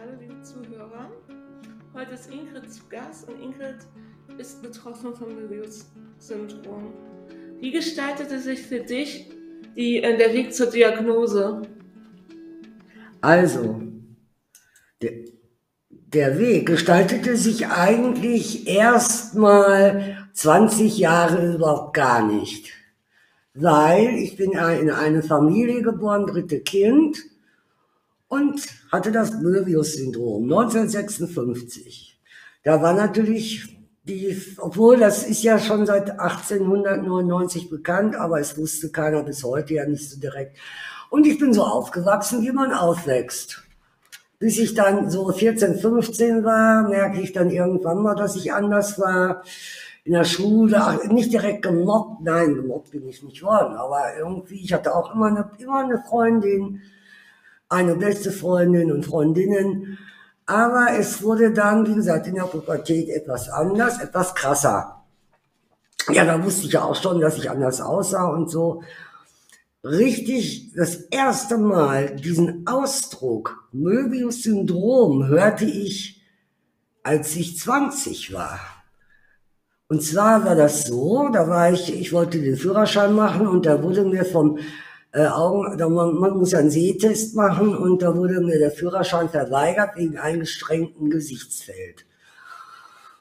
Hallo 0.00 0.12
liebe 0.18 0.40
Zuhörer. 0.40 1.10
Heute 1.92 2.14
ist 2.14 2.32
Ingrid 2.32 2.72
zu 2.72 2.80
Gast 2.88 3.28
und 3.28 3.38
Ingrid 3.38 3.76
ist 4.38 4.62
betroffen 4.62 5.14
vom 5.14 5.34
Möbius-Syndrom. 5.34 6.94
Wie 7.58 7.70
gestaltete 7.70 8.38
sich 8.38 8.62
für 8.62 8.80
dich 8.80 9.30
die, 9.76 10.02
äh, 10.02 10.16
der 10.16 10.32
Weg 10.32 10.54
zur 10.54 10.68
Diagnose? 10.68 11.60
Also, 13.20 13.82
der, 15.02 15.12
der 15.90 16.38
Weg 16.38 16.64
gestaltete 16.64 17.36
sich 17.36 17.66
eigentlich 17.66 18.66
erstmal 18.68 20.28
20 20.32 20.96
Jahre 20.96 21.56
überhaupt 21.56 21.92
gar 21.92 22.26
nicht. 22.26 22.72
Weil 23.52 24.14
ich 24.16 24.36
bin 24.36 24.52
in 24.52 24.90
eine 24.90 25.22
Familie 25.22 25.82
geboren, 25.82 26.26
dritte 26.26 26.60
Kind, 26.60 27.18
und 28.30 28.64
hatte 28.92 29.10
das 29.10 29.32
Möbius-Syndrom 29.32 30.44
1956. 30.44 32.18
Da 32.62 32.80
war 32.80 32.94
natürlich 32.94 33.76
die, 34.04 34.40
obwohl 34.58 34.98
das 34.98 35.24
ist 35.24 35.42
ja 35.42 35.58
schon 35.58 35.84
seit 35.84 36.18
1899 36.18 37.68
bekannt, 37.68 38.14
aber 38.14 38.40
es 38.40 38.56
wusste 38.56 38.90
keiner 38.90 39.24
bis 39.24 39.42
heute 39.42 39.74
ja 39.74 39.86
nicht 39.86 40.08
so 40.08 40.18
direkt. 40.20 40.56
Und 41.10 41.26
ich 41.26 41.38
bin 41.38 41.52
so 41.52 41.64
aufgewachsen, 41.64 42.42
wie 42.42 42.52
man 42.52 42.72
aufwächst. 42.72 43.64
Bis 44.38 44.58
ich 44.58 44.74
dann 44.74 45.10
so 45.10 45.30
14, 45.30 45.78
15 45.78 46.44
war, 46.44 46.88
merke 46.88 47.20
ich 47.20 47.32
dann 47.32 47.50
irgendwann 47.50 48.00
mal, 48.00 48.14
dass 48.14 48.36
ich 48.36 48.52
anders 48.52 48.98
war. 48.98 49.42
In 50.04 50.12
der 50.12 50.24
Schule, 50.24 51.00
nicht 51.10 51.32
direkt 51.32 51.62
gemobbt, 51.62 52.22
nein, 52.22 52.54
gemobbt 52.54 52.92
bin 52.92 53.06
ich 53.08 53.22
nicht 53.22 53.42
worden, 53.42 53.74
aber 53.74 54.16
irgendwie, 54.18 54.62
ich 54.62 54.72
hatte 54.72 54.94
auch 54.94 55.14
immer 55.14 55.26
eine, 55.26 55.50
immer 55.58 55.80
eine 55.80 55.98
Freundin, 55.98 56.80
eine 57.70 57.94
beste 57.94 58.30
Freundin 58.32 58.92
und 58.92 59.06
Freundinnen. 59.06 59.98
Aber 60.44 60.88
es 60.98 61.22
wurde 61.22 61.52
dann, 61.52 61.86
wie 61.86 61.94
gesagt, 61.94 62.26
in 62.26 62.34
der 62.34 62.42
Pubertät 62.42 63.08
etwas 63.08 63.48
anders, 63.48 64.00
etwas 64.00 64.34
krasser. 64.34 65.04
Ja, 66.12 66.24
da 66.24 66.42
wusste 66.42 66.66
ich 66.66 66.72
ja 66.72 66.82
auch 66.82 66.96
schon, 66.96 67.20
dass 67.20 67.38
ich 67.38 67.48
anders 67.48 67.80
aussah 67.80 68.26
und 68.26 68.50
so. 68.50 68.82
Richtig, 69.84 70.72
das 70.74 70.96
erste 70.96 71.56
Mal 71.56 72.16
diesen 72.16 72.66
Ausdruck 72.66 73.68
Möbius-Syndrom 73.72 75.28
hörte 75.28 75.64
ich, 75.64 76.22
als 77.02 77.34
ich 77.36 77.56
20 77.58 78.34
war. 78.34 78.60
Und 79.88 80.02
zwar 80.02 80.44
war 80.44 80.54
das 80.54 80.84
so, 80.84 81.28
da 81.32 81.48
war 81.48 81.72
ich, 81.72 81.94
ich 81.98 82.12
wollte 82.12 82.40
den 82.40 82.56
Führerschein 82.56 83.14
machen 83.14 83.46
und 83.46 83.66
da 83.66 83.82
wurde 83.82 84.04
mir 84.04 84.24
vom 84.24 84.58
äh, 85.12 85.26
Augen, 85.26 85.76
da 85.76 85.88
man, 85.88 86.14
man 86.14 86.38
muss 86.38 86.54
einen 86.54 86.70
Sehtest 86.70 87.34
machen 87.34 87.76
und 87.76 88.02
da 88.02 88.16
wurde 88.16 88.40
mir 88.40 88.58
der 88.58 88.70
Führerschein 88.70 89.28
verweigert 89.28 89.96
wegen 89.96 90.18
eingeschränkten 90.18 91.10
Gesichtsfeld. 91.10 92.06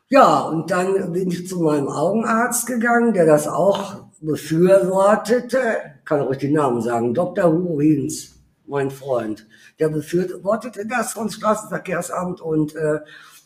Ja, 0.07 0.41
und 0.41 0.71
dann 0.71 1.13
bin 1.13 1.29
ich 1.29 1.47
zu 1.47 1.59
meinem 1.59 1.87
Augenarzt 1.87 2.65
gegangen, 2.67 3.13
der 3.13 3.25
das 3.25 3.47
auch 3.47 4.05
befürwortete, 4.21 5.59
kann 6.05 6.21
ruhig 6.21 6.39
den 6.39 6.53
Namen 6.53 6.81
sagen, 6.81 7.13
Dr. 7.13 7.51
Hugo 7.51 7.79
Hinz, 7.79 8.35
mein 8.65 8.91
Freund, 8.91 9.47
der 9.79 9.89
befürwortete 9.89 10.85
das 10.85 11.13
vom 11.13 11.29
Straßenverkehrsamt 11.29 12.41
und 12.41 12.75
äh, 12.75 12.99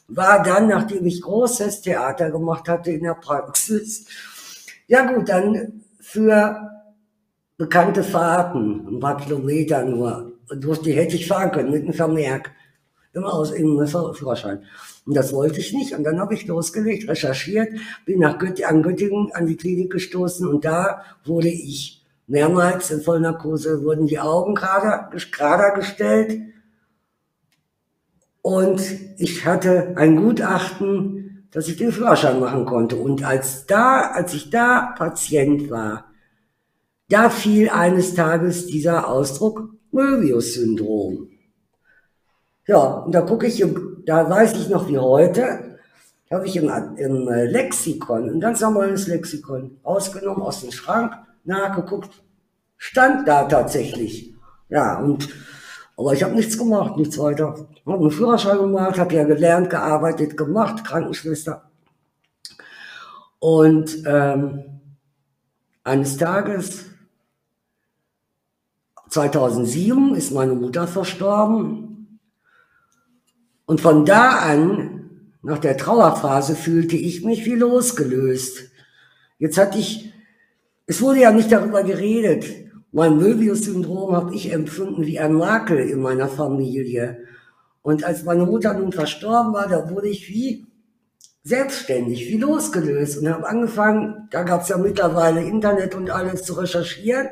war 0.08 0.44
dann, 0.44 0.68
nachdem 0.68 1.06
ich 1.06 1.22
großes 1.22 1.82
Theater 1.82 2.32
gemacht 2.32 2.68
hatte 2.68 2.92
in 2.92 3.04
der 3.04 3.16
Praxis, 3.16 4.06
ja 4.88 5.06
gut, 5.06 5.30
dann 5.30 5.84
für 6.00 6.73
bekannte 7.64 8.04
Fahrten, 8.04 8.86
ein 8.90 9.00
paar 9.00 9.16
Kilometer 9.16 9.86
nur. 9.86 10.34
Und 10.50 10.62
durch 10.66 10.82
die 10.82 10.92
hätte 10.92 11.16
ich 11.16 11.30
fahren 11.30 11.50
können 11.50 11.72
mit 11.72 11.84
einem 11.84 11.94
Vermerk. 11.94 12.52
Immer 13.14 13.34
aus 13.34 13.54
irgendeinem 13.54 14.14
Führerschein. 14.14 14.64
Und 15.06 15.16
das 15.16 15.32
wollte 15.32 15.62
ich 15.62 15.72
nicht. 15.72 15.96
Und 15.96 16.04
dann 16.04 16.20
habe 16.20 16.34
ich 16.34 16.46
losgelegt, 16.46 17.08
recherchiert, 17.08 17.70
bin 18.06 18.20
nach 18.20 18.38
Göttingen, 18.38 18.70
an 18.70 18.84
Göttingen 18.84 19.32
an 19.34 19.46
die 19.46 19.56
Klinik 19.56 19.94
gestoßen 19.94 20.46
und 20.46 20.66
da 20.66 21.04
wurde 21.24 21.48
ich 21.48 22.04
mehrmals 22.28 22.92
in 22.92 23.02
Vollnarkose, 23.02 23.84
wurden 23.84 24.08
die 24.08 24.20
Augen 24.20 24.56
gerade 24.56 25.10
gestellt. 25.76 26.42
Und 28.42 28.82
ich 29.20 29.46
hatte 29.46 29.94
ein 29.96 30.18
Gutachten, 30.18 31.48
dass 31.52 31.70
ich 31.70 31.78
den 31.78 31.94
Führerschein 31.94 32.42
machen 32.42 32.66
konnte. 32.66 32.98
Und 32.98 33.24
als 33.24 33.66
da, 33.68 34.12
als 34.12 34.34
ich 34.34 34.50
da 34.50 34.94
Patient 34.98 35.70
war, 35.70 36.13
da 37.14 37.30
fiel 37.30 37.70
eines 37.70 38.16
Tages 38.16 38.66
dieser 38.66 39.08
Ausdruck 39.08 39.70
Möbius-Syndrom. 39.92 41.30
Ja, 42.66 42.80
und 42.80 43.14
da 43.14 43.22
gucke 43.22 43.46
ich, 43.46 43.64
da 44.06 44.28
weiß 44.28 44.54
ich 44.54 44.70
noch 44.70 44.88
wie 44.88 44.98
heute, 44.98 45.78
habe 46.32 46.48
ich 46.48 46.56
im, 46.56 46.72
im 46.98 47.28
Lexikon, 47.28 48.30
ein 48.30 48.40
ganz 48.40 48.62
normales 48.62 49.06
Lexikon, 49.06 49.78
ausgenommen 49.84 50.42
aus 50.42 50.62
dem 50.62 50.72
Schrank, 50.72 51.14
nachgeguckt, 51.44 52.24
stand 52.78 53.28
da 53.28 53.44
tatsächlich. 53.44 54.34
Ja, 54.70 55.00
und 55.00 55.30
aber 55.96 56.14
ich 56.14 56.24
habe 56.24 56.34
nichts 56.34 56.58
gemacht, 56.58 56.98
nichts 56.98 57.20
weiter. 57.20 57.68
Habe 57.86 58.00
einen 58.00 58.10
Führerschein 58.10 58.58
gemacht, 58.58 58.98
habe 58.98 59.14
ja 59.14 59.24
gelernt, 59.24 59.70
gearbeitet, 59.70 60.36
gemacht, 60.36 60.84
Krankenschwester. 60.84 61.70
Und 63.38 64.02
ähm, 64.08 64.64
eines 65.84 66.18
Tages 66.18 66.93
2007 69.14 70.16
ist 70.16 70.32
meine 70.32 70.56
Mutter 70.56 70.88
verstorben. 70.88 72.20
Und 73.66 73.80
von 73.80 74.06
da 74.06 74.40
an, 74.40 75.30
nach 75.44 75.60
der 75.60 75.78
Trauerphase, 75.78 76.56
fühlte 76.56 76.96
ich 76.96 77.24
mich 77.24 77.46
wie 77.46 77.54
losgelöst. 77.54 78.72
Jetzt 79.38 79.60
hatte 79.60 79.78
ich, 79.78 80.12
es 80.88 81.00
wurde 81.00 81.20
ja 81.20 81.32
nicht 81.32 81.52
darüber 81.52 81.84
geredet. 81.84 82.46
Mein 82.92 83.18
Möbius-Syndrom 83.18 84.16
habe 84.16 84.34
ich 84.34 84.52
empfunden 84.52 85.06
wie 85.06 85.20
ein 85.20 85.34
Makel 85.34 85.78
in 85.78 86.02
meiner 86.02 86.28
Familie. 86.28 87.20
Und 87.84 88.04
als 88.04 88.24
meine 88.24 88.48
Mutter 88.48 88.74
nun 88.74 88.92
verstorben 88.92 89.54
war, 89.54 89.68
da 89.68 89.92
wurde 89.92 90.08
ich 90.08 90.28
wie 90.28 90.66
selbstständig, 91.44 92.30
wie 92.30 92.38
losgelöst 92.38 93.20
und 93.20 93.30
habe 93.30 93.48
angefangen, 93.48 94.28
da 94.32 94.42
gab 94.42 94.64
es 94.64 94.70
ja 94.70 94.78
mittlerweile 94.78 95.44
Internet 95.44 95.94
und 95.94 96.10
alles 96.10 96.44
zu 96.44 96.54
recherchieren 96.54 97.28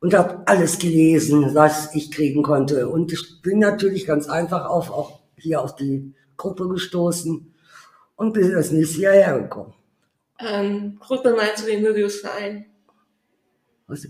und 0.00 0.14
habe 0.14 0.42
alles 0.46 0.78
gelesen, 0.78 1.54
was 1.54 1.94
ich 1.94 2.10
kriegen 2.10 2.42
konnte. 2.42 2.88
Und 2.88 3.12
ich 3.12 3.42
bin 3.42 3.58
natürlich 3.58 4.06
ganz 4.06 4.28
einfach 4.28 4.66
auf, 4.66 4.90
auch 4.90 5.20
hier 5.36 5.62
auf 5.62 5.74
die 5.74 6.14
Gruppe 6.36 6.68
gestoßen 6.68 7.54
und 8.16 8.32
bin 8.32 8.52
das 8.52 8.70
nächste 8.70 9.02
Jahr 9.02 9.14
hergekommen. 9.14 9.74
Ähm, 10.38 10.98
Gruppe 11.00 11.34
meinst 11.34 11.62
du 11.62 11.66
den 11.66 11.82
Möbius-Verein? 11.82 12.66
Was? 13.86 14.06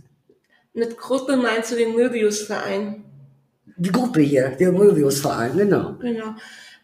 Mit 0.73 0.99
Gruppe 0.99 1.37
meinst 1.37 1.73
du 1.73 1.77
den 1.77 1.95
Möbius-Verein? 1.95 3.05
Die 3.77 3.93
Gruppe 3.93 4.21
hier, 4.21 4.51
der 4.51 4.73
Möbius-Verein, 4.73 5.57
genau. 5.57 5.95
Genau. 6.01 6.35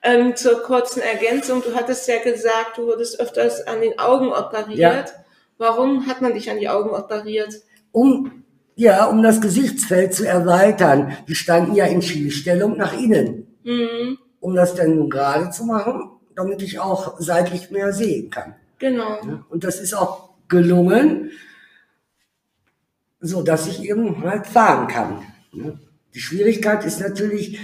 Ähm, 0.03 0.35
zur 0.37 0.63
kurzen 0.63 1.01
Ergänzung, 1.01 1.63
du 1.63 1.75
hattest 1.75 2.09
ja 2.09 2.23
gesagt, 2.23 2.79
du 2.79 2.87
wurdest 2.87 3.21
öfters 3.21 3.67
an 3.67 3.81
den 3.81 3.99
Augen 3.99 4.33
operiert. 4.33 4.79
Ja. 4.79 5.07
Warum 5.59 6.07
hat 6.07 6.21
man 6.21 6.35
dich 6.35 6.51
an 6.51 6.59
die 6.59 6.69
Augen 6.69 6.91
operiert? 6.91 7.55
Um 7.93 8.45
ja, 8.77 9.07
um 9.07 9.23
das 9.23 9.41
Gesichtsfeld 9.41 10.15
zu 10.15 10.27
erweitern. 10.27 11.17
Die 11.29 11.35
standen 11.35 11.75
ja 11.75 11.87
in 11.87 12.03
Schielstellung 12.03 12.77
nach 12.77 12.99
innen. 12.99 13.47
Mhm. 13.65 14.19
Um 14.41 14.55
das 14.55 14.75
dann 14.75 14.97
nun 14.97 15.11
gerade 15.11 15.51
zu 15.51 15.65
machen, 15.65 16.11
damit 16.35 16.63
ich 16.63 16.79
auch 16.81 17.21
seitlich 17.21 17.71
mehr 17.71 17.93
sehen 17.93 18.31
kann. 18.31 18.55
Genau. 18.79 19.19
Und 19.49 19.65
das 19.65 19.79
ist 19.79 19.95
auch 19.95 20.31
gelungen, 20.49 21.31
so 23.21 23.43
dass 23.43 23.69
ich 23.69 23.85
eben 23.85 24.23
halt 24.25 24.47
fahren 24.47 24.89
kann. 24.89 25.23
Die 26.15 26.21
Schwierigkeit 26.21 26.85
ist 26.85 27.01
natürlich 27.01 27.61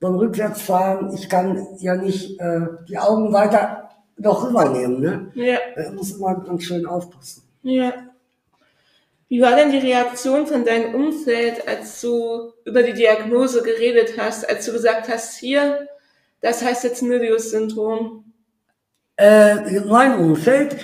beim 0.00 0.14
Rückwärtsfahren, 0.14 1.12
ich 1.14 1.28
kann 1.28 1.66
ja 1.78 1.96
nicht 1.96 2.40
äh, 2.40 2.60
die 2.88 2.98
Augen 2.98 3.32
weiter 3.32 3.90
noch 4.16 4.48
rübernehmen. 4.48 5.00
Ne? 5.00 5.32
Ja. 5.34 5.58
Da 5.74 5.92
muss 5.92 6.18
man 6.18 6.44
ganz 6.44 6.64
schön 6.64 6.86
aufpassen. 6.86 7.42
Ja. 7.62 7.92
Wie 9.28 9.40
war 9.40 9.56
denn 9.56 9.72
die 9.72 9.78
Reaktion 9.78 10.46
von 10.46 10.64
deinem 10.64 10.94
Umfeld, 10.94 11.66
als 11.66 12.00
du 12.00 12.52
über 12.64 12.84
die 12.84 12.92
Diagnose 12.92 13.62
geredet 13.62 14.14
hast, 14.18 14.48
als 14.48 14.66
du 14.66 14.72
gesagt 14.72 15.08
hast, 15.08 15.36
hier, 15.38 15.88
das 16.40 16.62
heißt 16.62 16.84
jetzt 16.84 17.02
Möbius-Syndrom? 17.02 18.32
Äh, 19.16 19.80
mein 19.80 20.18
Umfeld 20.18 20.76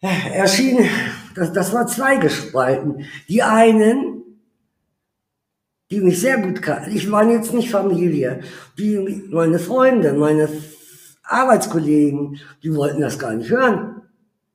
erschien, 0.00 0.88
das, 1.34 1.52
das 1.52 1.72
war 1.72 1.88
zweigespalten. 1.88 3.04
Die 3.28 3.42
einen, 3.42 4.22
die 5.90 6.00
mich 6.00 6.20
sehr 6.20 6.38
gut 6.38 6.62
kannten, 6.62 6.94
ich 6.94 7.10
war 7.10 7.28
jetzt 7.28 7.52
nicht 7.52 7.70
Familie, 7.70 8.42
die, 8.78 9.24
meine 9.30 9.58
Freunde, 9.58 10.12
meine 10.12 10.48
Arbeitskollegen, 11.24 12.38
die 12.62 12.74
wollten 12.76 13.00
das 13.00 13.18
gar 13.18 13.34
nicht 13.34 13.50
hören. 13.50 14.02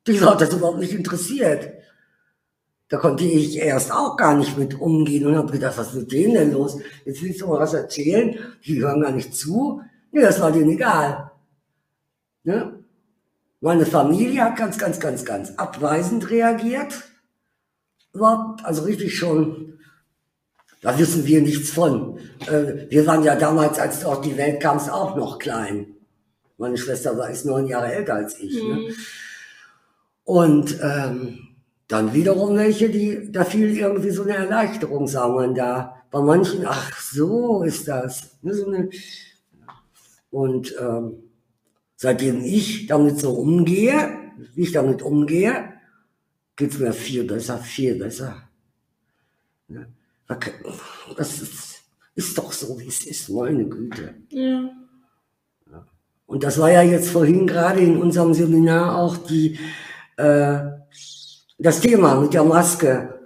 Die 0.08 0.19
hat 0.22 0.40
das 0.40 0.54
überhaupt 0.54 0.80
nicht 0.80 0.94
interessiert. 0.94 1.81
Da 2.91 2.97
konnte 2.97 3.23
ich 3.23 3.55
erst 3.55 3.89
auch 3.93 4.17
gar 4.17 4.35
nicht 4.35 4.57
mit 4.57 4.77
umgehen 4.77 5.25
und 5.25 5.38
habe 5.38 5.53
gedacht, 5.53 5.77
was 5.77 5.93
ist 5.93 5.95
mit 5.95 6.11
denen 6.11 6.33
denn 6.33 6.51
los? 6.51 6.77
Jetzt 7.05 7.23
willst 7.23 7.39
du 7.39 7.47
mal 7.47 7.61
was 7.61 7.73
erzählen, 7.73 8.38
die 8.65 8.81
hören 8.81 8.99
gar 8.99 9.13
nicht 9.13 9.33
zu. 9.33 9.81
Nee, 10.11 10.19
das 10.19 10.41
war 10.41 10.51
denen 10.51 10.71
egal. 10.71 11.31
Ne? 12.43 12.83
Meine 13.61 13.85
Familie 13.85 14.43
hat 14.43 14.57
ganz, 14.57 14.77
ganz, 14.77 14.99
ganz, 14.99 15.23
ganz 15.23 15.51
abweisend 15.55 16.29
reagiert. 16.29 16.93
Überhaupt, 18.11 18.65
also 18.65 18.83
richtig 18.83 19.17
schon, 19.17 19.79
da 20.81 20.99
wissen 20.99 21.25
wir 21.25 21.41
nichts 21.41 21.69
von. 21.69 22.19
Äh, 22.45 22.89
wir 22.89 23.07
waren 23.07 23.23
ja 23.23 23.38
damals, 23.38 23.79
als 23.79 24.01
du 24.01 24.07
auf 24.07 24.19
die 24.19 24.35
Welt 24.35 24.61
kamst, 24.61 24.91
auch 24.91 25.15
noch 25.15 25.39
klein. 25.39 25.95
Meine 26.57 26.77
Schwester 26.77 27.17
war 27.17 27.29
ist 27.29 27.45
neun 27.45 27.67
Jahre 27.67 27.93
älter 27.93 28.15
als 28.15 28.38
ich. 28.38 28.53
Ne? 28.61 28.63
Mhm. 28.63 28.83
Ne? 28.88 28.93
Und 30.25 30.77
ähm, 30.81 31.50
dann 31.91 32.13
wiederum 32.13 32.55
welche, 32.55 32.89
die, 32.89 33.31
da 33.33 33.43
fiel 33.43 33.75
irgendwie 33.75 34.11
so 34.11 34.23
eine 34.23 34.35
Erleichterung, 34.35 35.07
sagen 35.07 35.35
wir 35.35 35.53
da. 35.53 35.97
Bei 36.09 36.21
manchen, 36.21 36.65
ach, 36.65 36.97
so 37.01 37.63
ist 37.63 37.85
das. 37.88 38.38
Ne, 38.41 38.89
und 40.29 40.73
ähm, 40.79 41.15
seitdem 41.97 42.45
ich 42.45 42.88
damit 42.88 43.19
so 43.19 43.31
umgehe, 43.33 44.17
wie 44.55 44.61
ich 44.61 44.71
damit 44.71 45.01
umgehe, 45.01 45.73
geht's 46.55 46.79
mir 46.79 46.93
viel 46.93 47.25
besser, 47.25 47.57
viel 47.57 47.95
besser. 47.95 48.41
Ne? 49.67 49.88
Das 51.17 51.41
ist, 51.41 51.83
ist 52.15 52.38
doch 52.38 52.53
so, 52.53 52.79
wie 52.79 52.88
es 52.88 53.05
ist, 53.05 53.27
meine 53.29 53.65
Güte. 53.65 54.15
Ja. 54.29 54.71
Und 56.25 56.43
das 56.45 56.57
war 56.57 56.71
ja 56.71 56.83
jetzt 56.83 57.09
vorhin 57.09 57.45
gerade 57.45 57.81
in 57.81 57.97
unserem 57.97 58.33
Seminar 58.33 58.95
auch 58.97 59.17
die, 59.17 59.59
äh, 60.15 60.61
das 61.62 61.80
Thema 61.80 62.16
mit 62.16 62.34
der 62.34 62.44
Maske. 62.44 63.19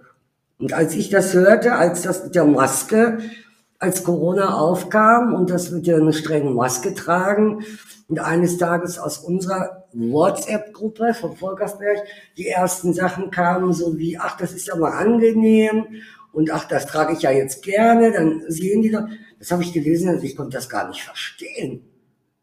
Und 0.59 0.73
als 0.73 0.95
ich 0.95 1.09
das 1.09 1.33
hörte, 1.33 1.73
als 1.73 2.01
das 2.01 2.23
mit 2.25 2.35
der 2.35 2.45
Maske, 2.45 3.19
als 3.79 4.03
Corona 4.03 4.57
aufkam 4.57 5.33
und 5.33 5.49
das 5.49 5.71
mit 5.71 5.87
der 5.87 6.11
strengen 6.11 6.53
Maske 6.53 6.93
tragen, 6.93 7.63
und 8.07 8.19
eines 8.19 8.57
Tages 8.57 8.99
aus 8.99 9.17
unserer 9.17 9.85
WhatsApp-Gruppe 9.93 11.15
von 11.15 11.35
Volkersberg 11.35 11.97
die 12.37 12.47
ersten 12.47 12.93
Sachen 12.93 13.31
kamen, 13.31 13.73
so 13.73 13.97
wie, 13.97 14.17
ach, 14.19 14.37
das 14.37 14.53
ist 14.53 14.67
ja 14.67 14.75
mal 14.75 14.91
angenehm 14.91 15.87
und 16.31 16.51
ach, 16.51 16.67
das 16.67 16.85
trage 16.85 17.13
ich 17.13 17.23
ja 17.23 17.31
jetzt 17.31 17.63
gerne, 17.63 18.11
dann 18.11 18.43
sehen 18.47 18.83
die 18.83 18.91
doch, 18.91 19.07
das 19.39 19.49
habe 19.49 19.63
ich 19.63 19.73
gelesen 19.73 20.09
und 20.09 20.23
ich 20.23 20.35
konnte 20.35 20.55
das 20.55 20.69
gar 20.69 20.87
nicht 20.87 21.01
verstehen. 21.01 21.81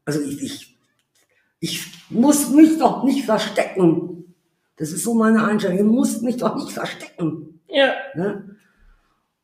Also 0.05 0.21
ich, 0.21 0.43
ich, 0.43 0.77
ich 1.61 1.87
muss 2.11 2.50
mich 2.50 2.79
doch 2.79 3.05
nicht 3.05 3.25
verstecken. 3.25 4.12
Das 4.76 4.90
ist 4.90 5.04
so 5.04 5.14
meine 5.14 5.44
Einstellung. 5.44 5.78
Ihr 5.78 5.84
müsst 5.84 6.22
mich 6.22 6.38
doch 6.38 6.56
nicht 6.56 6.72
verstecken. 6.72 7.60
Ja. 7.69 7.94
Ne? 8.14 8.56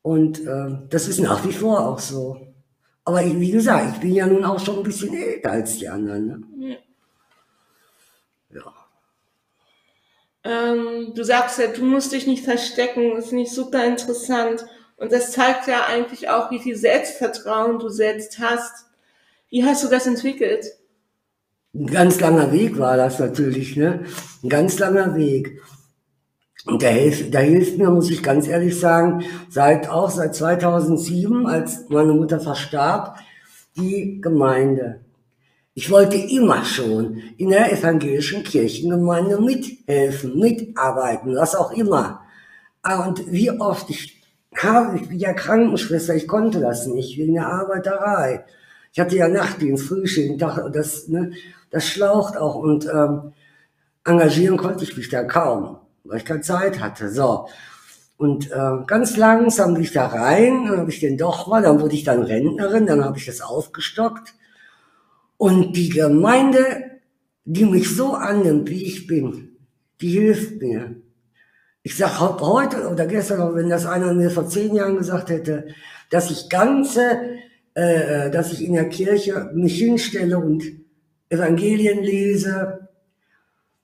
Und 0.01 0.45
äh, 0.45 0.77
das 0.89 1.07
ist 1.07 1.19
nach 1.19 1.45
wie 1.45 1.51
vor 1.51 1.87
auch 1.87 1.99
so. 1.99 2.39
Aber 3.05 3.23
ich, 3.23 3.39
wie 3.39 3.51
gesagt, 3.51 3.95
ich 3.95 4.01
bin 4.01 4.13
ja 4.13 4.27
nun 4.27 4.45
auch 4.45 4.59
schon 4.59 4.77
ein 4.77 4.83
bisschen 4.83 5.13
älter 5.13 5.51
als 5.51 5.77
die 5.77 5.89
anderen. 5.89 6.27
Ne? 6.57 6.77
Ja. 8.51 8.59
ja. 8.61 8.73
Ähm, 10.43 11.13
du 11.15 11.23
sagst 11.23 11.59
ja, 11.59 11.67
du 11.67 11.83
musst 11.83 12.11
dich 12.11 12.27
nicht 12.27 12.43
verstecken. 12.43 13.15
Das 13.15 13.29
finde 13.29 13.43
ich 13.43 13.51
super 13.51 13.85
interessant. 13.85 14.65
Und 14.97 15.11
das 15.11 15.31
zeigt 15.31 15.67
ja 15.67 15.85
eigentlich 15.85 16.29
auch, 16.29 16.51
wie 16.51 16.59
viel 16.59 16.75
Selbstvertrauen 16.75 17.79
du 17.79 17.89
selbst 17.89 18.39
hast. 18.39 18.85
Wie 19.49 19.63
hast 19.63 19.83
du 19.83 19.87
das 19.87 20.05
entwickelt? 20.05 20.65
Ein 21.73 21.85
ganz 21.85 22.19
langer 22.19 22.51
Weg 22.51 22.79
war 22.79 22.97
das 22.97 23.19
natürlich, 23.19 23.75
ne? 23.75 24.03
Ein 24.43 24.49
ganz 24.49 24.79
langer 24.79 25.15
Weg. 25.15 25.61
Und 26.65 26.83
da 26.83 26.87
hilft, 26.87 27.33
da 27.33 27.39
hilft 27.39 27.77
mir, 27.77 27.89
muss 27.89 28.09
ich 28.09 28.23
ganz 28.23 28.47
ehrlich 28.47 28.79
sagen, 28.79 29.23
seit 29.49 29.89
auch 29.89 30.09
seit 30.09 30.35
2007, 30.35 31.45
als 31.45 31.87
meine 31.89 32.13
Mutter 32.13 32.39
verstarb, 32.39 33.17
die 33.77 34.19
Gemeinde. 34.19 35.01
Ich 35.73 35.89
wollte 35.89 36.17
immer 36.17 36.65
schon 36.65 37.21
in 37.37 37.49
der 37.49 37.71
evangelischen 37.71 38.43
Kirchengemeinde 38.43 39.39
mithelfen, 39.39 40.37
mitarbeiten, 40.37 41.35
was 41.35 41.55
auch 41.55 41.71
immer. 41.71 42.21
Ah, 42.81 43.07
und 43.07 43.31
wie 43.31 43.51
oft 43.51 43.89
ich 43.89 44.21
habe, 44.57 44.97
ich 44.97 45.07
bin 45.07 45.19
ja 45.19 45.33
Krankenschwester, 45.33 46.15
ich 46.15 46.27
konnte 46.27 46.59
das 46.59 46.87
nicht 46.87 47.17
wegen 47.17 47.35
der 47.35 47.47
Arbeiterei. 47.47 48.43
Ich 48.91 48.99
hatte 48.99 49.15
ja 49.15 49.27
Nachtdienst, 49.27 49.87
Frühschicht, 49.87 50.41
das, 50.41 51.07
ne, 51.07 51.31
das 51.69 51.85
schlaucht 51.87 52.37
auch 52.37 52.55
und 52.55 52.85
ähm, 52.85 53.33
engagieren 54.03 54.57
konnte 54.57 54.83
ich 54.83 54.97
mich 54.97 55.09
da 55.09 55.23
kaum, 55.23 55.77
weil 56.03 56.17
ich 56.17 56.25
keine 56.25 56.41
Zeit 56.41 56.79
hatte. 56.79 57.09
So. 57.09 57.47
Und 58.17 58.51
äh, 58.51 58.83
ganz 58.85 59.15
langsam 59.15 59.73
bin 59.73 59.83
ich 59.83 59.93
da 59.93 60.07
rein, 60.07 60.65
dann 60.65 60.79
habe 60.79 60.91
ich 60.91 60.99
den 60.99 61.17
doch 61.17 61.47
mal, 61.47 61.61
dann 61.61 61.79
wurde 61.79 61.95
ich 61.95 62.03
dann 62.03 62.23
Rentnerin, 62.23 62.85
dann 62.85 63.05
habe 63.05 63.17
ich 63.17 63.25
das 63.25 63.41
aufgestockt. 63.41 64.33
Und 65.37 65.77
die 65.77 65.89
Gemeinde, 65.89 66.99
die 67.45 67.65
mich 67.65 67.95
so 67.95 68.13
annimmt, 68.13 68.69
wie 68.69 68.83
ich 68.83 69.07
bin, 69.07 69.57
die 70.01 70.09
hilft 70.09 70.61
mir. 70.61 70.95
Ich 71.81 71.95
sage 71.95 72.19
heute 72.19 72.89
oder 72.89 73.05
gestern, 73.05 73.55
wenn 73.55 73.69
das 73.69 73.85
einer 73.85 74.13
mir 74.13 74.31
vor 74.31 74.49
zehn 74.49 74.75
Jahren 74.75 74.97
gesagt 74.97 75.29
hätte, 75.29 75.67
dass 76.09 76.29
ich 76.29 76.49
ganze 76.49 77.21
äh, 77.73 78.29
dass 78.31 78.51
ich 78.53 78.63
in 78.63 78.73
der 78.73 78.89
Kirche 78.89 79.51
mich 79.53 79.77
hinstelle 79.77 80.37
und 80.37 80.63
Evangelien 81.29 82.03
lese, 82.03 82.89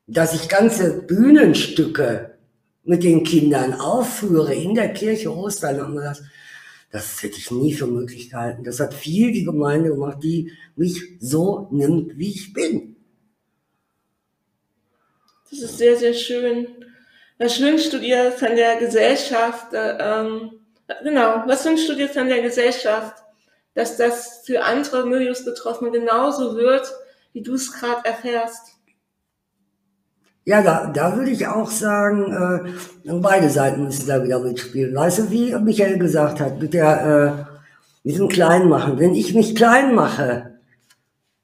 dass 0.08 0.34
ich 0.34 0.50
ganze 0.50 1.02
Bühnenstücke 1.02 2.38
mit 2.84 3.04
den 3.04 3.24
Kindern 3.24 3.74
aufführe 3.74 4.54
in 4.54 4.76
der 4.76 4.94
Kirche 4.94 5.36
Ostern 5.36 5.82
und 5.82 5.96
das. 5.96 6.22
Das 6.92 7.22
hätte 7.22 7.38
ich 7.38 7.52
nie 7.52 7.74
für 7.74 7.88
möglich 7.88 8.30
gehalten. 8.30 8.64
Das 8.64 8.80
hat 8.80 8.94
viel 8.94 9.34
die 9.34 9.44
Gemeinde 9.44 9.90
gemacht, 9.90 10.20
die 10.24 10.54
mich 10.78 11.18
so 11.20 11.68
nimmt, 11.72 12.18
wie 12.18 12.30
ich 12.30 12.54
bin. 12.54 12.96
Das 15.50 15.60
ist 15.60 15.78
sehr, 15.78 15.98
sehr 15.98 16.14
schön. 16.14 16.68
Was 17.38 17.60
wünschst 17.60 17.92
du 17.92 18.00
dir 18.00 18.32
von 18.32 18.56
der 18.56 18.78
Gesellschaft? 18.78 19.74
Äh, 19.74 19.98
ähm, 20.00 20.52
genau, 21.04 21.44
was 21.46 21.66
wünschst 21.66 21.90
du 21.90 21.96
dir 21.96 22.08
von 22.08 22.30
der 22.30 22.42
Gesellschaft? 22.42 23.25
Dass 23.76 23.98
das 23.98 24.42
für 24.46 24.64
andere 24.64 25.06
Milius-Betroffene 25.06 25.92
genauso 25.92 26.56
wird, 26.56 26.92
wie 27.34 27.44
du 27.44 27.54
es 27.54 27.72
gerade 27.72 28.06
erfährst. 28.06 28.72
Ja, 30.46 30.62
da, 30.62 30.88
da 30.88 31.18
würde 31.18 31.32
ich 31.32 31.48
auch 31.48 31.70
sagen, 31.70 32.74
äh, 33.04 33.14
beide 33.14 33.50
Seiten 33.50 33.84
müssen 33.84 34.08
da 34.08 34.24
wieder 34.24 34.40
mitspielen. 34.40 34.96
Weißt 34.96 35.20
du, 35.20 35.32
wie 35.32 35.54
Michael 35.56 35.98
gesagt 35.98 36.40
hat, 36.40 36.60
mit 36.60 36.74
der, 36.74 37.02
äh, 37.02 37.52
mit 38.04 38.14
diesem 38.14 38.30
Kleinmachen. 38.30 39.00
Wenn 39.00 39.16
ich 39.16 39.34
mich 39.34 39.56
klein 39.56 39.94
mache, 39.96 40.60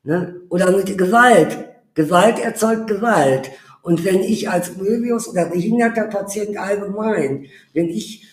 ne, 0.03 0.41
oder 0.50 0.72
mit 0.72 0.98
Gewalt, 0.98 1.58
Gewalt 1.96 2.39
erzeugt 2.39 2.88
Gewalt. 2.88 3.50
Und 3.82 4.06
wenn 4.06 4.20
ich 4.20 4.50
als 4.50 4.77
Möbius 4.77 5.27
oder 5.27 5.46
behinderter 5.46 6.03
Patient 6.03 6.58
allgemein, 6.58 7.48
wenn 7.74 7.89
ich 7.89 8.31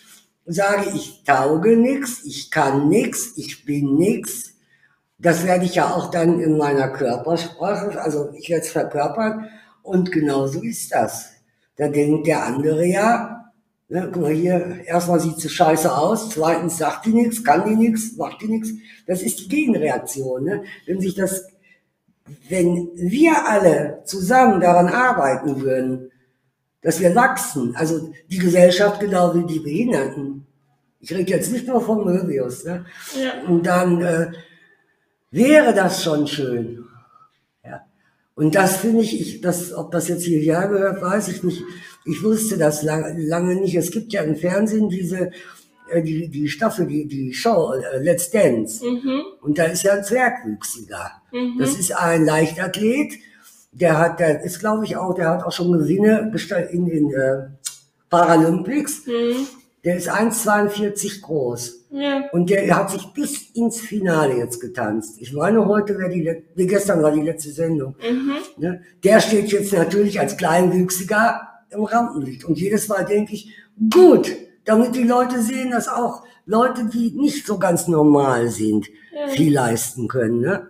sage, 0.53 0.91
ich 0.95 1.23
tauge 1.23 1.77
nichts, 1.77 2.23
ich 2.25 2.51
kann 2.51 2.87
nichts, 2.89 3.33
ich 3.37 3.65
bin 3.65 3.95
nichts. 3.95 4.53
Das 5.17 5.45
werde 5.45 5.65
ich 5.65 5.75
ja 5.75 5.93
auch 5.93 6.11
dann 6.11 6.39
in 6.39 6.57
meiner 6.57 6.89
Körpersprache, 6.89 8.01
also 8.01 8.29
ich 8.33 8.49
werde 8.49 8.65
es 8.65 8.71
verkörpern 8.71 9.49
und 9.83 10.11
genauso 10.11 10.61
ist 10.61 10.93
das. 10.93 11.31
Da 11.75 11.87
denkt 11.87 12.27
der 12.27 12.45
andere 12.45 12.85
ja, 12.85 13.51
ne, 13.89 14.09
guck 14.11 14.21
mal 14.21 14.31
hier, 14.31 14.85
erstmal 14.85 15.19
sieht 15.19 15.39
sie 15.39 15.49
scheiße 15.49 15.95
aus, 15.95 16.29
zweitens 16.29 16.77
sagt 16.77 17.05
die 17.05 17.13
nichts, 17.13 17.43
kann 17.43 17.67
die 17.67 17.75
nichts, 17.75 18.15
macht 18.17 18.41
die 18.41 18.47
nichts. 18.47 18.69
Das 19.07 19.21
ist 19.21 19.39
die 19.39 19.49
Gegenreaktion. 19.49 20.43
Ne? 20.43 20.63
Wenn 20.85 21.01
sich 21.01 21.15
das, 21.15 21.47
wenn 22.47 22.89
wir 22.95 23.47
alle 23.47 24.01
zusammen 24.05 24.61
daran 24.61 24.87
arbeiten 24.87 25.61
würden, 25.61 26.11
dass 26.81 26.99
wir 26.99 27.15
wachsen. 27.15 27.75
Also 27.75 28.13
die 28.29 28.37
Gesellschaft 28.37 28.99
genau 28.99 29.35
wie 29.35 29.45
die 29.45 29.59
Behinderten. 29.59 30.45
Ich 30.99 31.11
rede 31.11 31.31
jetzt 31.31 31.51
nicht 31.51 31.67
nur 31.67 31.81
von 31.81 32.05
Möbius. 32.05 32.65
Ne? 32.65 32.85
Ja. 33.21 33.47
Und 33.47 33.65
dann 33.65 34.01
äh, 34.01 34.31
wäre 35.31 35.73
das 35.73 36.03
schon 36.03 36.27
schön. 36.27 36.85
Ja. 37.63 37.81
Und 38.35 38.55
das 38.55 38.77
finde 38.77 39.01
ich, 39.01 39.19
ich 39.19 39.41
das, 39.41 39.73
ob 39.73 39.91
das 39.91 40.07
jetzt 40.07 40.25
hierher 40.25 40.67
gehört, 40.67 41.01
weiß 41.01 41.29
ich 41.29 41.43
nicht. 41.43 41.63
Ich 42.05 42.23
wusste 42.23 42.57
das 42.57 42.83
lange, 42.83 43.21
lange 43.21 43.55
nicht. 43.55 43.75
Es 43.75 43.91
gibt 43.91 44.13
ja 44.13 44.23
im 44.23 44.35
Fernsehen 44.35 44.89
diese 44.89 45.31
äh, 45.89 46.01
die, 46.01 46.29
die 46.29 46.47
Staffel, 46.49 46.87
die, 46.87 47.07
die 47.07 47.33
Show 47.33 47.73
äh, 47.73 48.01
Let's 48.01 48.29
Dance. 48.29 48.85
Mhm. 48.85 49.21
Und 49.41 49.57
da 49.57 49.65
ist 49.65 49.83
ja 49.83 49.93
ein 49.93 50.03
Zwergwüchsiger. 50.03 51.11
Mhm. 51.31 51.57
Das 51.59 51.77
ist 51.77 51.95
ein 51.95 52.25
Leichtathlet, 52.25 53.13
der 53.71 53.97
hat, 53.97 54.19
der 54.19 54.43
ist, 54.43 54.59
glaube 54.59 54.85
ich, 54.85 54.97
auch, 54.97 55.13
der 55.13 55.29
hat 55.29 55.43
auch 55.43 55.51
schon 55.51 55.71
Gewinne 55.71 56.31
in 56.71 56.85
den 56.85 57.13
äh, 57.13 57.47
Paralympics. 58.09 59.05
Mhm. 59.07 59.47
Der 59.85 59.95
ist 59.95 60.11
1,42 60.11 61.21
groß. 61.21 61.85
Ja. 61.91 62.23
Und 62.31 62.49
der 62.49 62.75
hat 62.75 62.91
sich 62.91 63.05
bis 63.13 63.49
ins 63.51 63.79
Finale 63.79 64.35
jetzt 64.37 64.59
getanzt. 64.59 65.15
Ich 65.21 65.31
meine, 65.33 65.65
heute 65.65 65.97
wäre 65.97 66.09
die, 66.09 66.43
wie 66.55 66.67
gestern 66.67 67.01
war 67.01 67.11
die 67.11 67.21
letzte 67.21 67.51
Sendung. 67.51 67.95
Mhm. 67.99 68.33
Ne? 68.57 68.81
Der 69.03 69.21
steht 69.21 69.51
jetzt 69.51 69.71
natürlich 69.73 70.19
als 70.19 70.35
Kleinwüchsiger 70.37 71.41
im 71.69 71.83
Rampenlicht. 71.83 72.43
Und 72.45 72.59
jedes 72.59 72.87
Mal 72.89 73.05
denke 73.05 73.33
ich, 73.33 73.53
gut, 73.89 74.35
damit 74.65 74.95
die 74.95 75.03
Leute 75.03 75.41
sehen, 75.41 75.71
dass 75.71 75.87
auch 75.87 76.23
Leute, 76.45 76.85
die 76.85 77.11
nicht 77.11 77.45
so 77.47 77.57
ganz 77.57 77.87
normal 77.87 78.49
sind, 78.49 78.87
Ja. 79.15 79.27
viel 79.29 79.53
leisten 79.53 80.07
können. 80.07 80.41
Ne? 80.41 80.67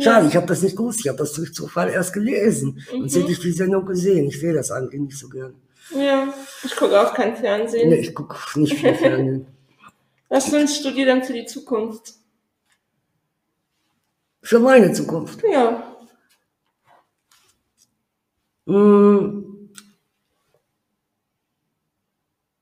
Schade, 0.00 0.28
ich 0.28 0.36
habe 0.36 0.46
das 0.46 0.62
nicht 0.62 0.76
gewusst. 0.76 1.00
Ich 1.00 1.08
habe 1.08 1.18
das 1.18 1.32
durch 1.32 1.52
Zufall 1.52 1.90
erst 1.90 2.12
gelesen. 2.12 2.82
Mhm. 2.92 3.08
hätte 3.08 3.32
ich 3.32 3.40
die 3.40 3.52
Sendung 3.52 3.86
gesehen. 3.86 4.28
Ich 4.28 4.40
sehe 4.40 4.52
das 4.52 4.70
eigentlich 4.70 5.00
nicht 5.00 5.18
so 5.18 5.28
gern. 5.28 5.54
Ja, 5.90 6.32
ich 6.64 6.76
gucke 6.76 7.00
auch 7.00 7.14
kein 7.14 7.36
Fernsehen. 7.36 7.88
Nee, 7.88 7.96
ich 7.96 8.14
gucke 8.14 8.36
nicht 8.60 8.74
viel 8.74 8.94
Fernsehen. 8.94 9.46
Was 10.28 10.52
wünschst 10.52 10.84
du 10.84 10.90
dir 10.90 11.06
dann 11.06 11.22
für 11.22 11.32
die 11.32 11.46
Zukunft? 11.46 12.14
Für 14.42 14.58
meine 14.58 14.92
Zukunft. 14.92 15.42
Ja. 15.50 15.96
Mm. 18.66 19.70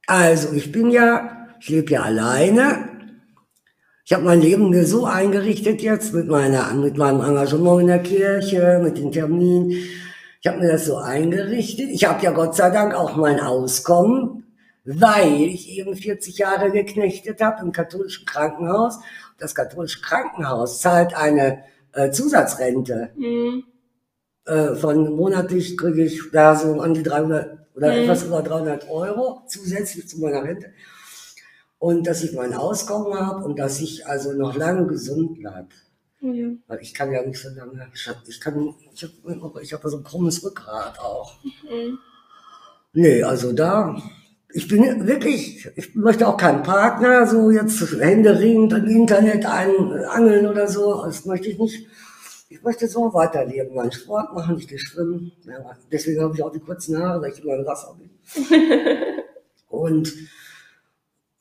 Also, 0.06 0.52
ich 0.52 0.70
bin 0.70 0.90
ja, 0.90 1.48
ich 1.60 1.68
lebe 1.68 1.92
ja 1.92 2.02
alleine. 2.02 2.95
Ich 4.08 4.12
habe 4.12 4.22
mein 4.22 4.40
Leben 4.40 4.70
mir 4.70 4.86
so 4.86 5.04
eingerichtet 5.04 5.82
jetzt 5.82 6.14
mit, 6.14 6.28
meiner, 6.28 6.72
mit 6.74 6.96
meinem 6.96 7.20
Engagement 7.20 7.80
in 7.80 7.86
der 7.88 7.98
Kirche, 8.04 8.78
mit 8.80 8.98
den 8.98 9.10
Terminen. 9.10 9.72
Ich 9.72 10.46
habe 10.46 10.58
mir 10.60 10.70
das 10.70 10.86
so 10.86 10.96
eingerichtet. 10.98 11.88
Ich 11.90 12.04
habe 12.04 12.22
ja 12.22 12.30
Gott 12.30 12.54
sei 12.54 12.70
Dank 12.70 12.94
auch 12.94 13.16
mein 13.16 13.40
Auskommen, 13.40 14.44
weil 14.84 15.32
ich 15.48 15.76
eben 15.76 15.96
40 15.96 16.38
Jahre 16.38 16.70
geknechtet 16.70 17.40
habe 17.40 17.62
im 17.64 17.72
katholischen 17.72 18.26
Krankenhaus. 18.26 19.00
Das 19.38 19.56
katholische 19.56 20.00
Krankenhaus 20.02 20.80
zahlt 20.80 21.16
eine 21.16 21.64
äh, 21.92 22.12
Zusatzrente 22.12 23.10
Hm. 23.16 23.64
äh, 24.44 24.76
von 24.76 25.16
monatlich 25.16 25.76
kriege 25.76 26.04
ich 26.04 26.20
da 26.32 26.54
so 26.54 26.80
an 26.80 26.94
die 26.94 27.02
300 27.02 27.58
oder 27.74 27.88
Mhm. 27.92 28.02
etwas 28.04 28.22
über 28.22 28.40
300 28.40 28.88
Euro 28.88 29.42
zusätzlich 29.48 30.08
zu 30.08 30.20
meiner 30.20 30.44
Rente. 30.44 30.68
Und 31.78 32.06
dass 32.06 32.22
ich 32.24 32.32
mein 32.32 32.54
Auskommen 32.54 33.14
habe 33.18 33.44
und 33.44 33.58
dass 33.58 33.80
ich 33.80 34.06
also 34.06 34.32
noch 34.32 34.56
lange 34.56 34.86
gesund 34.86 35.34
bleibe. 35.38 35.68
Ja. 36.20 36.48
Weil 36.66 36.80
ich 36.80 36.94
kann 36.94 37.12
ja 37.12 37.22
nicht 37.22 37.40
so 37.40 37.48
lange, 37.50 37.86
ich 37.94 38.08
habe 38.08 38.18
ich 38.26 38.40
kann, 38.40 38.74
ich 38.92 39.02
hab, 39.02 39.62
ich 39.62 39.72
hab 39.72 39.82
so 39.82 39.98
ein 39.98 40.04
krummes 40.04 40.42
Rückgrat 40.44 40.98
auch. 40.98 41.36
Hm. 41.68 41.98
Nee, 42.94 43.22
also 43.22 43.52
da, 43.52 44.00
ich 44.56 44.68
bin 44.68 45.06
wirklich, 45.06 45.68
ich 45.76 45.94
möchte 45.94 46.26
auch 46.26 46.38
keinen 46.38 46.62
Partner, 46.62 47.26
so 47.26 47.50
jetzt 47.50 47.78
händeringend 48.00 48.72
im 48.72 48.86
Internet 48.86 49.44
ein, 49.44 49.92
angeln 50.06 50.46
oder 50.46 50.66
so, 50.66 51.04
das 51.04 51.26
möchte 51.26 51.48
ich 51.48 51.58
nicht. 51.58 51.86
Ich 52.48 52.62
möchte 52.62 52.88
so 52.88 53.12
weiterleben, 53.12 53.74
meinen 53.74 53.92
Sport 53.92 54.32
machen, 54.32 54.56
ich 54.56 54.66
gehe 54.68 54.78
schwimmen. 54.78 55.32
Ja, 55.44 55.76
deswegen 55.92 56.22
habe 56.22 56.34
ich 56.34 56.42
auch 56.42 56.52
die 56.52 56.60
kurzen 56.60 56.96
Haare, 56.96 57.20
weil 57.20 57.32
ich 57.32 57.42
immer 57.42 57.56
im 57.56 57.66
Wasser 57.66 57.98
bin. 57.98 58.08
und 59.68 60.14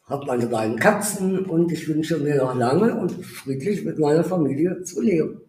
habe 0.08 0.26
meine 0.26 0.48
beiden 0.48 0.78
Katzen 0.78 1.46
und 1.46 1.72
ich 1.72 1.88
wünsche 1.88 2.18
mir 2.18 2.36
noch 2.36 2.56
lange 2.56 2.96
und 2.96 3.12
friedlich 3.26 3.84
mit 3.84 3.98
meiner 3.98 4.24
Familie 4.24 4.84
zu 4.84 5.02
leben. 5.02 5.42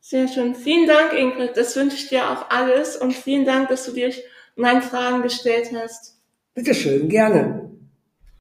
Sehr 0.00 0.28
schön. 0.28 0.54
Vielen 0.54 0.86
Dank, 0.86 1.14
Ingrid. 1.14 1.56
Das 1.56 1.74
wünsche 1.76 1.96
ich 1.96 2.08
dir 2.08 2.30
auch 2.30 2.50
alles 2.50 2.96
und 2.96 3.12
vielen 3.12 3.44
Dank, 3.44 3.68
dass 3.68 3.86
du 3.86 3.92
dir 3.92 4.12
meinen 4.54 4.82
Fragen 4.82 5.22
gestellt 5.22 5.70
hast. 5.74 6.20
Bitte 6.54 6.74
schön, 6.74 7.08
gerne. 7.08 7.70